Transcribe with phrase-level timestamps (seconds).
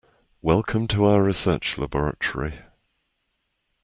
[0.41, 2.61] Welcome to our research Laboratory.